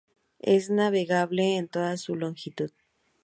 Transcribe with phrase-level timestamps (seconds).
[0.55, 2.71] Es navegable en toda su longitud.